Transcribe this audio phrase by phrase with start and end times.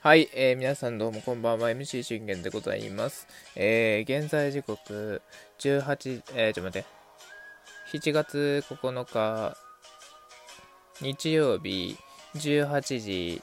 [0.00, 3.26] はい、えー、皆さんどうもこんばんは、MC 信玄でございます。
[3.56, 5.22] えー、現在時刻
[5.58, 6.86] 18、えー、ちょっと待って、
[7.98, 9.56] 7月9日、
[11.00, 11.96] 日曜日、
[12.34, 13.42] 18時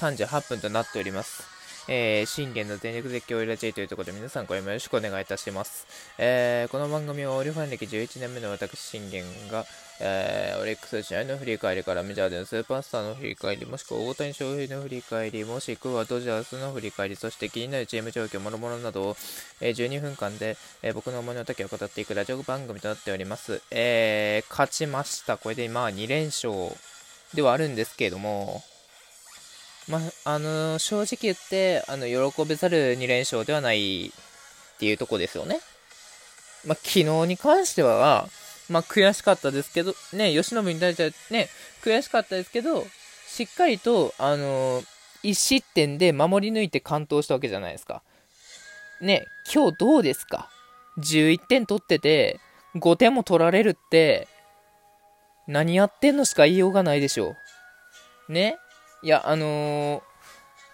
[0.00, 1.44] 38分となっております。
[1.88, 5.86] えー、信玄の全力絶叫イラジェイというところで皆さんこれもよろしくお願いいたします。
[6.16, 9.66] えー、この番組はオリファン歴11年目の私信玄が、
[10.04, 19.16] えー、オリックス試合の振り返りからメジャーでのスーパースターの振り返り、もしくは大谷翔平の振り返り、もしくはドジャースの振り返り、そして気になるチーム状況、もろもろなどを、
[19.60, 23.62] えー、12分間で、えー、僕の思いの丈を語っていくラジオ番組となっております。
[23.70, 25.36] えー、勝ちました。
[25.36, 26.52] これで今2連勝
[27.34, 28.64] ではあるんですけれども、
[29.88, 35.60] まあの正直言って、あの、喜べざる2連勝ではないっていうとこですよね。
[36.64, 38.28] まあ、昨日に関しては、
[38.72, 41.48] まあ、悔しかったですけど、ね、吉信に対してはね、
[41.82, 42.86] 悔しかったですけど、
[43.28, 44.84] しっかりと、あのー、
[45.24, 48.02] 1失点で守り抜いて完投したわけじゃないですか。
[49.00, 50.48] ね、今日どうですか
[50.98, 52.40] ?11 点取ってて、
[52.76, 54.26] 5点も取られるって、
[55.46, 57.36] 何やってんのしか言いようがないでしょ
[58.28, 58.32] う。
[58.32, 58.56] ね
[59.02, 60.02] いや、あの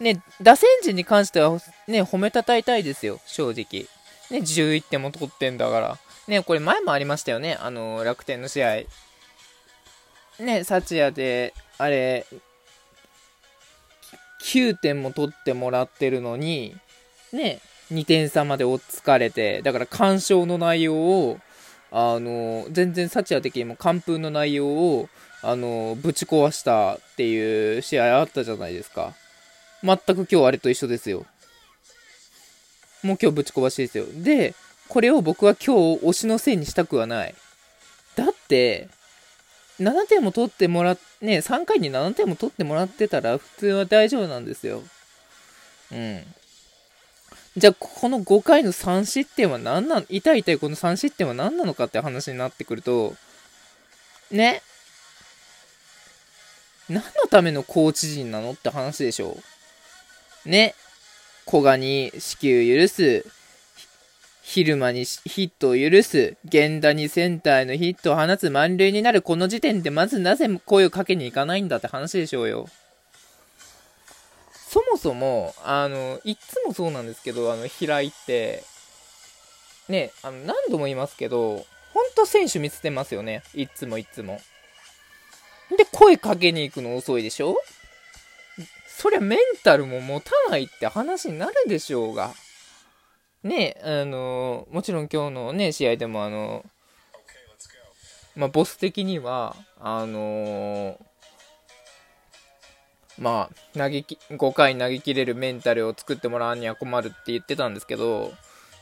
[0.00, 1.58] ー、ね、打線陣に関しては、
[1.88, 3.86] ね、褒めたたいたいですよ、正直。
[4.30, 5.98] ね、11点も取ってんだから。
[6.28, 8.82] ね、これ前もありましたよね、あの、楽天の試合。
[10.38, 12.26] ね、幸也で、あれ、
[14.42, 16.76] 9点も取ってもらってるのに、
[17.32, 21.40] ね、2点差まで追っつかれて、だから干渉の内容を、
[21.90, 25.08] あの、全然幸也的にも完封の内容を、
[25.42, 29.14] あの、ぶち壊したっていう試合あったじゃないですか。
[29.82, 31.24] 全く今日あれと一緒ですよ。
[33.02, 34.04] もう今日ぶち壊しですよ。
[34.12, 34.54] で、
[34.88, 37.34] これを僕は今日推しのせいにしたくはない。
[38.16, 38.88] だって、
[39.80, 44.82] 7点も取ってもらっ、ね、3回に7点も取ってもらってたら普通は大丈夫なんですよ。
[45.92, 46.22] うん。
[47.56, 53.14] じゃあ、この5回の3失点は何なの痛い痛いこの3失点は何なのかって話になってくると、
[54.30, 54.62] ね、
[56.88, 59.36] 何のためのコーチ陣なのって話でしょ
[60.46, 60.74] ね。
[61.48, 63.26] 古賀に死球許す。
[64.50, 66.38] 昼間にヒットを許す。
[66.50, 72.66] 源田にセンターへのヒットを放つ満塁になるこの時点でまずなぜ声をかけに行かないんだって話でしょうよ。
[74.54, 78.64] そもそも、あの、いっつもそうなんですけど、あの、平井って、
[79.86, 83.42] ね、あの、何度も言いますけど、ほんと選手見捨てますよね。
[83.52, 84.40] いつもいつも。
[85.76, 87.58] で、声かけに行くの遅いでしょ
[88.86, 92.32] そりゃメンタルも持たないって話になるでしょうが。
[93.48, 96.64] ね、あの、もちろん今日のね、試合でもあの、
[98.36, 100.96] まあ、ボス的には、あの
[103.18, 108.32] まあ、投げき、5回投げ切れるメンタルを作ってもらうには困るって言ってたんですけど、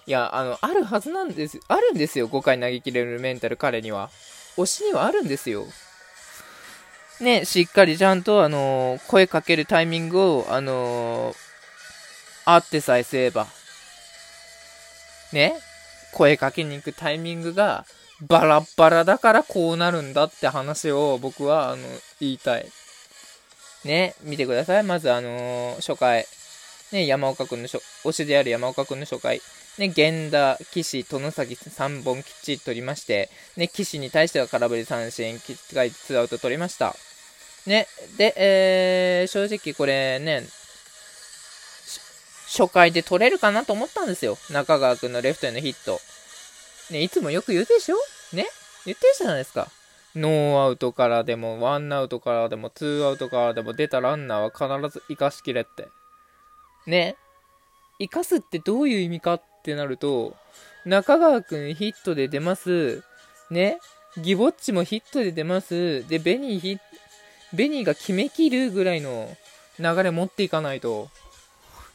[0.06, 4.10] いや、あの、あるはずなんです、あるんですよ、5回投げ切れるメンタル、彼には。
[4.56, 5.64] 推しにはあるんですよ。
[7.20, 11.36] ね、しっかりちゃんと、あの、声かけるタイミングを、あのー、
[12.44, 13.46] あってさえすれば、
[15.32, 15.54] ね、
[16.12, 17.84] 声かけに行くタイミングが、
[18.22, 21.82] バラッバラだからこうなるんだって話を僕は、あの、
[22.20, 22.66] 言いたい。
[23.84, 24.82] ね、見てください。
[24.82, 26.26] まず、あのー、初回。
[26.92, 29.40] ね、山岡くんの初、推しである山岡くんの初回。
[29.78, 36.94] ね、源田、岸、殿崎3本きっちり取りまして、ね、岸に対しては空振り三振、きっちりツーアウト取りました。
[37.66, 40.44] ね、で、えー、正直これね、
[42.56, 44.38] 初回で取れるかなと思ったんですよ。
[44.50, 46.00] 中川くんのレフトへのヒット。
[46.90, 47.96] ね、いつもよく言うでしょ？
[48.32, 48.46] ね？
[48.84, 49.68] 言ってるじゃないですか。
[50.14, 55.88] ノーアウトからでも、ワンアウトからでも、ツーアウトからでも出たランナーは必ず生かしきれって。
[56.86, 57.16] ね？
[57.98, 60.34] 生かすってどういう意味かってなると、
[60.84, 63.02] 中川くんヒットで出ます。
[63.50, 63.78] ね？
[64.16, 66.08] ギボッチもヒットで出ます。
[66.08, 66.78] で、ベニーヒ
[67.52, 69.36] ベニーが決めきるぐらいの
[69.78, 71.10] 流れ持っていかないと、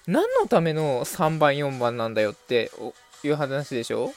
[0.07, 2.71] 何のための3番、4番なんだよって
[3.23, 4.13] いう話でしょ？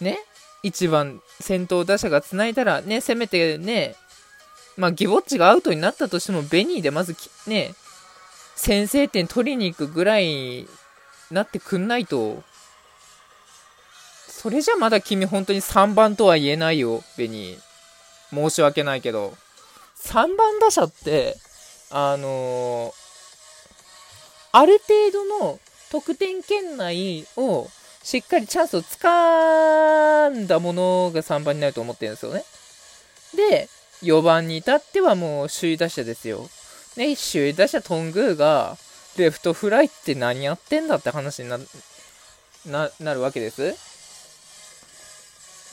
[0.00, 0.18] ね
[0.64, 3.96] ?1 番、先頭打者が繋いだら、ね、せめてね、
[4.76, 7.16] まあ、ギボッチがアウトになったとしても、ベニーでまず
[7.46, 7.74] ね、
[8.54, 10.68] 先制点取りに行くぐらいに
[11.30, 12.42] なってくんないと、
[14.28, 17.60] それじゃまだ君本当に3番とは言えないよ、ベニー。
[18.32, 19.34] 申し訳ないけど。
[19.98, 21.36] 3番打者って、
[21.90, 23.05] あのー、
[24.56, 25.60] ある程度の
[25.90, 27.68] 得点圏内を
[28.02, 32.42] しっかりチャンスをつかんだものが3番になると思ってるんですよね。
[33.36, 33.68] で、
[34.02, 36.48] 4番に至ってはもう首位打者ですよ。
[36.96, 38.78] ね、首位打者トングーが、
[39.18, 41.58] レフトフライって何やってんだって話にな、
[42.64, 43.74] な、なるわけです。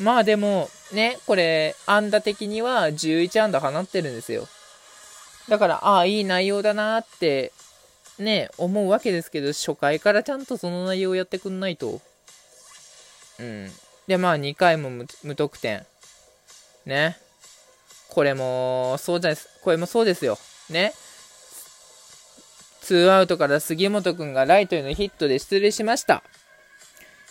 [0.03, 4.45] まあでも、ね、これ、安打的には11安打放ってるんですよ。
[5.47, 7.53] だから、ああ、いい内容だなって、
[8.19, 12.01] ね、思うわけですけど、初回からちゃんとその内容をやってくんないと。
[13.39, 13.71] うん。
[14.07, 14.89] で、まあ、2回も
[15.23, 15.85] 無得点。
[16.85, 17.17] ね。
[18.09, 19.49] これも、そうじゃないです。
[19.61, 20.37] これもそうですよ。
[20.69, 20.93] ね。
[22.81, 26.21] ツーアウトから杉本くんがライトへのヒットで出塁しました。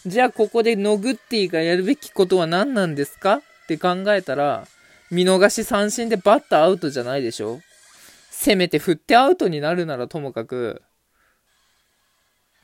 [0.06, 3.34] じゃあここでノグッティがやるべきことは何なんですか？
[3.34, 4.66] って考えたら、
[5.10, 7.60] 見逃し三振でバッターアウトじゃないでしょ？
[8.42, 10.82] せめて振ってアウトになるならともかく、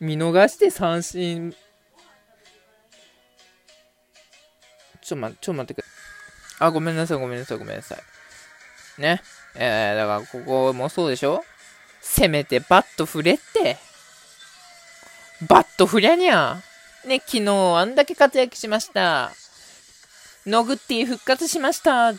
[0.00, 1.54] 見逃して三振、
[5.00, 5.84] ちょ、ま、ちょ、待ってく。
[6.58, 9.00] あ、ごめんなさい、ごめんなさい、ごめんなさい。
[9.00, 9.22] ね。
[9.54, 11.44] えー、だからここもそうでしょ？
[12.00, 13.76] せめてバット振れって。
[15.48, 16.60] バット振りゃにゃ。
[17.06, 19.30] ね、昨日あんだけ活躍しました。
[20.44, 22.12] ノグッティ復活しました、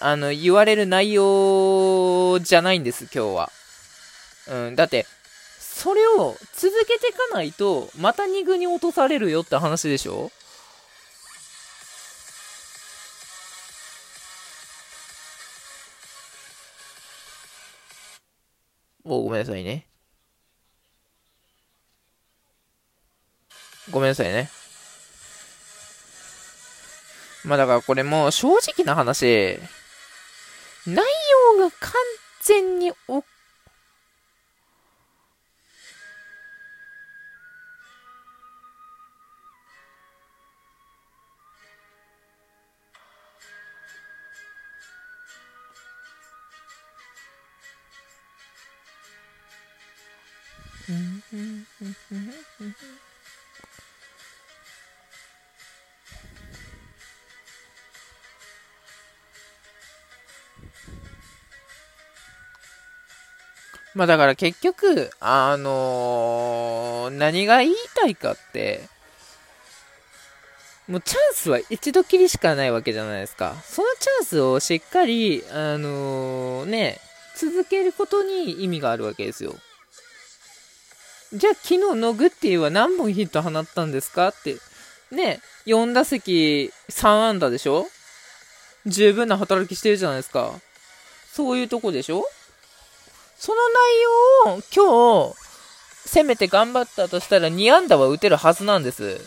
[0.00, 3.52] あの、言われる内容じゃないんです、今日は。
[4.48, 5.06] うん、だって、
[5.58, 10.30] それを続けていかないと、また2軍に落とされるよって話でしょ？
[19.04, 19.86] おごめんなさいね。
[23.90, 24.50] ごめんなさいね。
[27.46, 29.58] まあだからこれも正直な話、
[30.86, 30.96] 内
[31.56, 31.92] 容が完
[32.42, 33.22] 全にお
[63.96, 68.82] まあだから結局、あのー、何が言いたいかって、
[70.86, 73.56] もうチャンスは一度きりしかないわけじゃないですか。
[73.64, 77.00] そのチャンスをしっかり、あのー、ね、
[77.36, 79.54] 続けることに意味があるわけですよ。
[81.32, 84.58] じゃあ昨日のグッティは何本ヒット放ったんですかって。
[85.10, 87.86] ね、4打席3安打でしょ？
[88.84, 90.52] 十分な働きしてるじゃないですか。
[91.32, 92.26] そういうとこでしょ？
[93.38, 94.02] その内
[94.44, 95.36] 容を今日、
[96.08, 99.20] せめて頑張ったとしたら2安打は打てるはずなんです。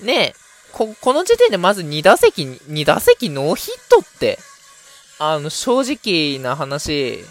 [0.00, 0.34] ねえ、
[0.72, 4.38] こ、この時点でまず2打席、2打席ノーヒットって、
[5.18, 7.24] あの、正直な話、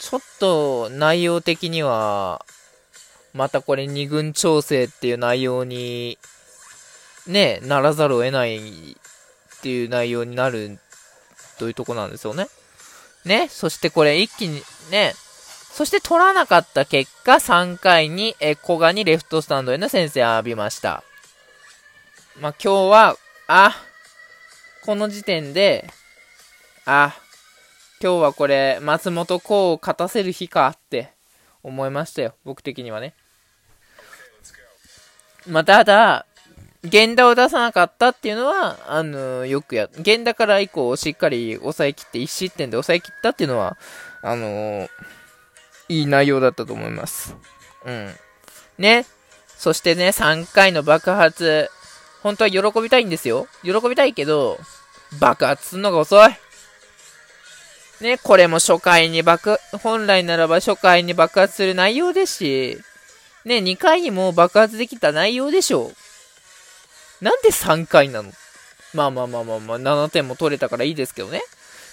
[0.00, 2.44] ちょっと内容的には、
[3.32, 6.18] またこれ2軍調整っていう内容に、
[7.26, 10.78] ね、ならざるを得ないっていう内容になる
[11.62, 12.48] というとこなんですよね。
[13.24, 14.60] ね、そしてこれ一気に
[14.90, 21.04] ね、そして取らなかった結果、3回に、え、古賀にレフトスタンドへの先制浴びました。
[22.40, 23.16] まあ、今日は、
[23.46, 23.76] あ、
[24.84, 25.88] この時点で、
[26.84, 27.14] あ、
[28.02, 31.12] 今日はこれ、松本幸を勝たせる日かって
[31.62, 32.34] 思いましたよ。
[32.44, 33.14] 僕的にはね。
[35.46, 36.26] まあ、ただ、
[36.84, 43.76] 源田を出さなかったっていうのは、あのー、よくや、源田から以降しっかり抑えきって、1失点で抑えきったっていうのは、
[44.20, 44.88] あのー、
[45.88, 47.36] いい内容だったと思います。
[47.84, 48.10] うん。
[48.78, 49.06] ね。
[49.56, 51.70] そしてね、3回の爆発、
[52.22, 53.46] 本当は喜びたいんですよ。
[53.62, 54.58] 喜びたいけど、
[55.20, 56.30] 爆発すんのが遅い。
[58.00, 62.78] ね、これも初回に爆、本来ならば初回に爆発する内容ですし、
[63.44, 66.01] ね、2回にも爆発できた内容でしょう。
[67.22, 68.30] なんで3回なの？
[68.92, 71.40] まあまあまあまあまあ、7点も取れたからいいですけどね。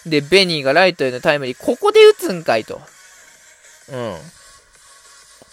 [0.05, 2.81] で、ベニーがライトへのタイムリー、ここで打つんかいと。
[3.91, 4.17] うん。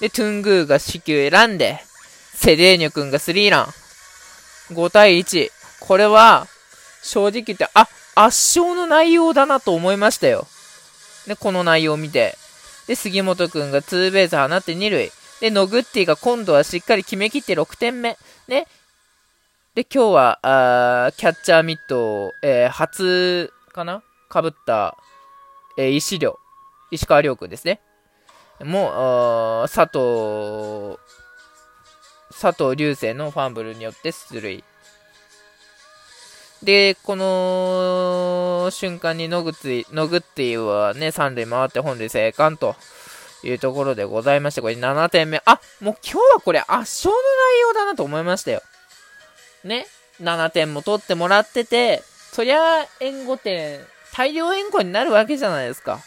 [0.00, 1.78] で、トゥングーが死球選んで、
[2.35, 3.66] セデーニョ君がスリーラン。
[4.75, 5.50] 5対1。
[5.80, 6.47] これは、
[7.02, 10.47] 正直言って、あ、圧勝の内容だなと思いましたよ。
[11.26, 12.37] で、この内容を見て。
[12.87, 15.12] で、杉本君がツーベース放って2塁。
[15.40, 18.16] で、ノグッティが今度はしっかり決めきって6点目。
[18.49, 18.66] ね、
[19.76, 20.38] で、今日は、
[21.06, 24.02] あキャッチャーミットを、えー、初かな？
[24.30, 24.97] かぶった、
[25.76, 26.38] えー、石良、
[26.90, 27.83] 石川遼君ですね。
[28.64, 30.99] もう、佐藤、
[32.30, 34.64] 佐藤流星のファンブルによって出塁。
[36.62, 42.76] で、この瞬間に野口、野口はね、三塁回って本塁生還と
[43.45, 45.42] いうところでございまして、これ7点目。
[45.45, 48.62] あ、もう今日はこれ圧勝の内容だなと思いましたよ。
[49.66, 49.87] ね。
[50.23, 56.00] 7点も取ってもらってて、そりゃ、援護点、大量援護になるわけじゃないですか。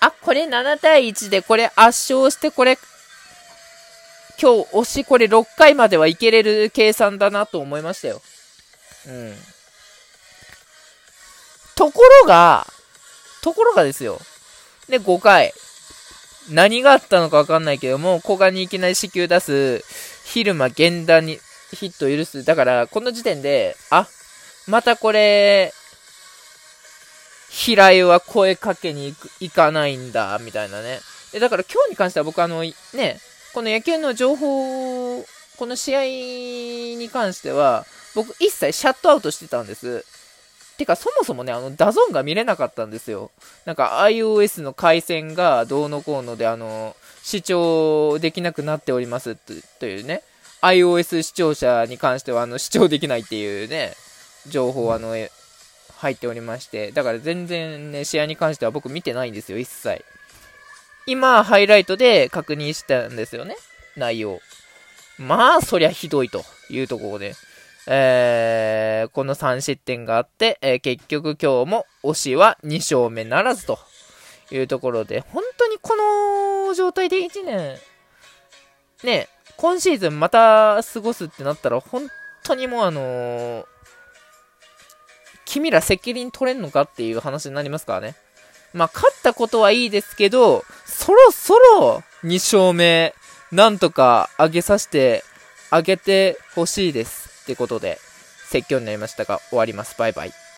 [0.00, 2.78] あ、これ7対1で、これ圧勝して、これ、
[4.40, 8.22] 今日押し、これ6回まではいけれる計算だなと思いましたよ。
[9.06, 9.36] うん。
[11.74, 12.66] ところが、
[13.42, 14.20] ところがですよ。
[14.88, 15.52] で、5回。
[16.50, 19.84] 何があったのかわかんないけども、古賀にいきなり死球出す、
[20.24, 21.40] 昼間源田に
[21.74, 22.44] ヒットを許す。
[22.44, 24.08] だから、この時点で、あ、
[24.66, 25.72] またこれ、
[27.50, 31.00] 平井は声かけに行く行かないんだ、みたいなね。
[31.32, 32.74] で、だから今日に関しては僕あの、ね、
[33.52, 35.24] この野球の情報、
[35.56, 36.04] この試合
[36.98, 40.04] に関しては、僕一切シャットアウトしてたんです。
[40.76, 43.30] てか、そもそもね、あの、 DAZN が見れなかったんですよ。
[43.64, 50.22] なんか、iOS の回線がどうのこうので、あの、視聴できなくなっておりますというね、
[50.64, 53.94] iOS 視聴者に関しては、あの、視聴できないっていうね、
[54.46, 55.14] 情報、あの、
[55.96, 60.04] 入っておりまして、だから全然ね、試合に関しては僕見てないんですよ、一切。
[61.06, 63.56] 今、ハイライトで確認したんですよね、
[63.96, 64.40] 内容。
[65.18, 67.34] まあ、そりゃひどいというところで。
[67.86, 73.78] えー、この3失点があって、えー、結局今日も推しは2勝目ならずと
[74.50, 77.78] いうところで、本当にこの状態で1年、
[79.02, 82.08] ね、今シーズンまた過ごすってなったら、本
[82.42, 83.64] 当にもうあのー、
[85.44, 88.16] 君ら責任取れんのかっていう話になりますからね。
[88.72, 93.14] まあ、勝ったことはいいですけど、そろそろ2勝目、
[93.52, 95.22] なんとか上げさせて、
[95.70, 97.42] あげてほしいです。
[97.42, 97.98] ってことで、
[98.48, 99.96] 説教になりましたが、終わります。
[99.98, 100.43] バイバイ。